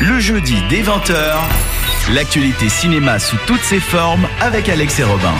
[0.00, 1.14] Le jeudi dès 20h,
[2.12, 5.34] l'actualité cinéma sous toutes ses formes avec Alex et Robin.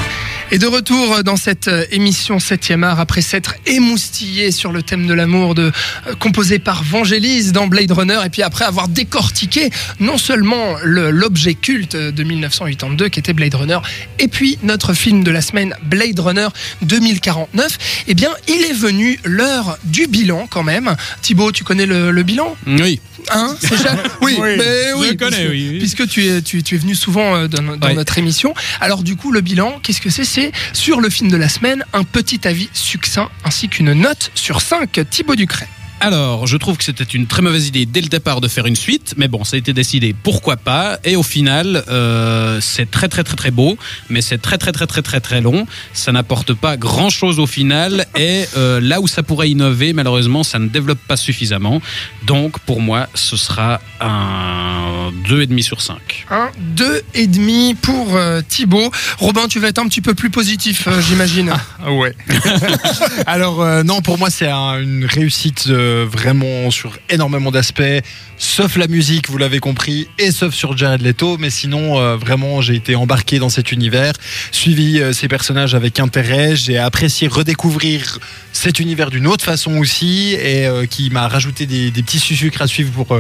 [0.53, 5.09] Et de retour dans cette euh, émission 7e art, après s'être émoustillé sur le thème
[5.09, 5.73] de l'amour de,
[6.07, 11.11] euh, composé par Vangelis dans Blade Runner, et puis après avoir décortiqué non seulement le-
[11.11, 13.79] l'objet culte de 1982 qui était Blade Runner,
[14.21, 16.47] et puis notre film de la semaine Blade Runner
[16.83, 20.95] 2049, eh bien il est venu l'heure du bilan quand même.
[21.23, 22.57] Thibaut, tu connais le, le bilan?
[22.69, 23.01] Oui.
[23.31, 25.79] Hein déjà- Oui, Oui, mais je oui, connais, puisque- oui, oui.
[25.81, 27.95] Puisque tu es, tu, tu es venu souvent euh, dans, dans Ouais.
[27.95, 28.55] notre émission.
[28.81, 30.25] Alors du coup, le bilan, qu'est-ce que c'est?
[30.73, 35.01] Sur le film de la semaine, un petit avis succinct ainsi qu'une note sur 5.
[35.11, 35.69] Thibaut Ducret.
[35.99, 38.77] Alors, je trouve que c'était une très mauvaise idée dès le départ de faire une
[38.77, 40.99] suite, mais bon, ça a été décidé, pourquoi pas?
[41.05, 43.79] Et au final, euh, c'est très très très très beau,
[44.11, 45.67] mais c'est très très très très très très long.
[45.95, 50.45] Ça n'apporte pas grand chose au final, et euh, là où ça pourrait innover, malheureusement,
[50.45, 51.81] ça ne développe pas suffisamment.
[52.27, 56.27] Donc, pour moi, ce sera un 2,5 sur 5.
[56.31, 58.91] Un, deux et demi pour euh, Thibaut.
[59.19, 61.53] Robin, tu vas être un petit peu plus positif, euh, j'imagine.
[61.85, 62.15] Ah Ouais.
[63.27, 68.03] Alors euh, non, pour moi c'est un- une réussite euh, vraiment sur énormément d'aspects,
[68.39, 71.37] sauf la musique, vous l'avez compris, et sauf sur Jared Leto.
[71.39, 74.13] Mais sinon, euh, vraiment, j'ai été embarqué dans cet univers,
[74.51, 76.57] suivi euh, ces personnages avec intérêt.
[76.57, 78.19] J'ai apprécié redécouvrir
[78.53, 82.91] cet univers d'une autre façon aussi, et qui m'a rajouté des, petits sucres à suivre
[82.91, 83.19] pour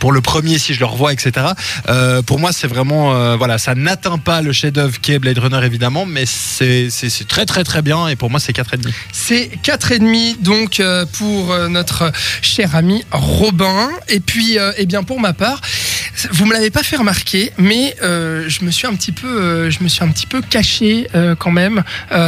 [0.00, 1.46] pour le premier si je le revois, etc.
[2.26, 6.04] Pour moi, c'est vraiment voilà, ça n'atteint pas le chef-d'œuvre qui est Blade Runner évidemment,
[6.04, 6.90] mais c'est
[7.28, 8.90] très très très bien, et pour moi c'est 4,5.
[9.12, 10.80] C'est 4,5 donc
[11.12, 12.10] pour euh, notre
[12.42, 13.88] cher ami Robin.
[14.08, 15.60] Et puis, euh, eh bien pour ma part,
[16.32, 19.70] vous me l'avez pas fait remarquer, mais euh, je me suis un petit peu, euh,
[19.70, 21.84] je me suis un petit peu caché euh, quand même,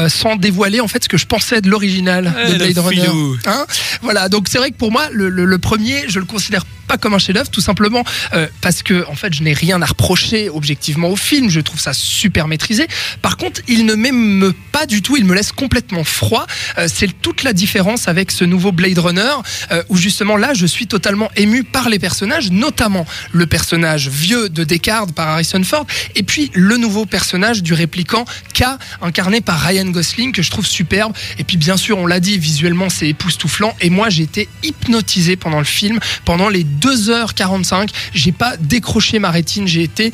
[0.09, 3.09] sans dévoiler en fait ce que je pensais de l'original Eh, de le Blade Runner.
[3.47, 3.67] Hein?
[4.03, 6.99] Voilà, donc c'est vrai que pour moi, le, le- le premier, je le considère pas
[6.99, 10.49] comme un chef-d'œuvre, tout simplement euh, parce que en fait, je n'ai rien à reprocher
[10.49, 11.51] objectivement au film.
[11.51, 12.89] Je trouve ça super maîtrisé.
[13.23, 15.17] Par contre, il ne m'aime pas du tout.
[15.17, 16.47] Il me laisse complètement froid.
[16.79, 19.35] Euh, c'est toute la différence avec ce nouveau Blade Runner,
[19.71, 24.49] euh, où justement là, je suis totalement ému par les personnages, notamment le personnage vieux
[24.49, 28.65] de Descartes par Harrison Ford, et puis le nouveau personnage du répliquant K,
[29.03, 31.13] incarné par Ryan Gosling, que je trouve superbe.
[31.39, 33.77] Et puis bien sûr, on l'a dit, visuellement, c'est époustouflant.
[33.81, 37.89] Et moi, j'ai été hypnotisé pendant le film, pendant les 2h45.
[38.15, 40.13] J'ai pas décroché ma rétine, j'ai été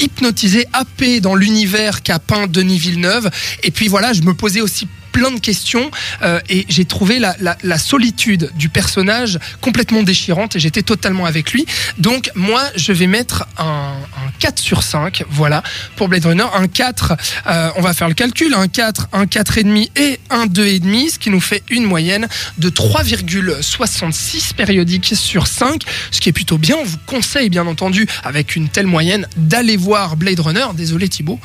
[0.00, 3.30] hypnotisé, happé dans l'univers qu'a peint Denis Villeneuve.
[3.62, 5.90] Et puis voilà, je me posais aussi plein de questions
[6.22, 11.24] euh, et j'ai trouvé la, la- la solitude du personnage complètement déchirante et j'étais totalement
[11.24, 11.64] avec lui.
[11.98, 15.62] Donc moi, je vais mettre un, un 4 sur 5, voilà,
[15.96, 16.44] pour Blade Runner.
[16.54, 17.12] Un 4,
[17.46, 21.30] euh, on va faire le calcul, un 4, un 4,5 et un 2,5, ce qui
[21.30, 22.26] nous fait une moyenne
[22.58, 26.76] de 3,66 périodiques sur 5, ce qui est plutôt bien.
[26.80, 30.66] On vous conseille, bien entendu, avec une telle moyenne, d'aller voir Blade Runner.
[30.74, 31.38] Désolé Thibaut.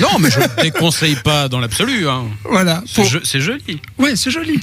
[0.00, 2.08] Non, mais je ne déconseille pas dans l'absolu.
[2.08, 2.24] hein.
[2.44, 2.82] Voilà.
[2.94, 3.80] Pour- c'est joli.
[3.98, 4.60] Ouais, c'est joli.